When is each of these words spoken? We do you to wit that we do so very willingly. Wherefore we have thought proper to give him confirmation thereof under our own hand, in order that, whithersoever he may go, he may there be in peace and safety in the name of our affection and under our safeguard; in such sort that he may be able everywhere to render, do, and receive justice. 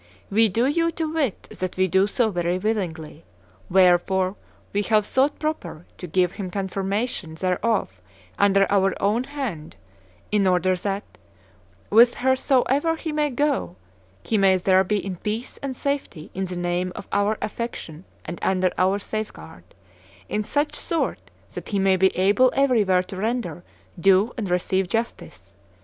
We 0.31 0.49
do 0.49 0.65
you 0.65 0.89
to 0.93 1.05
wit 1.13 1.43
that 1.59 1.77
we 1.77 1.87
do 1.87 2.07
so 2.07 2.31
very 2.31 2.57
willingly. 2.57 3.23
Wherefore 3.69 4.35
we 4.73 4.81
have 4.81 5.05
thought 5.05 5.37
proper 5.37 5.85
to 5.99 6.07
give 6.07 6.31
him 6.31 6.49
confirmation 6.49 7.35
thereof 7.35 8.01
under 8.39 8.65
our 8.71 8.99
own 8.99 9.25
hand, 9.25 9.75
in 10.31 10.47
order 10.47 10.75
that, 10.77 11.03
whithersoever 11.91 12.95
he 12.95 13.11
may 13.11 13.29
go, 13.29 13.75
he 14.23 14.39
may 14.39 14.57
there 14.57 14.83
be 14.83 15.05
in 15.05 15.17
peace 15.17 15.57
and 15.57 15.75
safety 15.75 16.31
in 16.33 16.45
the 16.45 16.55
name 16.57 16.91
of 16.95 17.07
our 17.11 17.37
affection 17.39 18.03
and 18.25 18.39
under 18.41 18.71
our 18.79 18.97
safeguard; 18.97 19.75
in 20.27 20.43
such 20.43 20.73
sort 20.73 21.29
that 21.53 21.69
he 21.69 21.77
may 21.77 21.95
be 21.95 22.09
able 22.17 22.51
everywhere 22.55 23.03
to 23.03 23.17
render, 23.17 23.63
do, 23.99 24.33
and 24.35 24.49
receive 24.49 24.87
justice. 24.87 25.53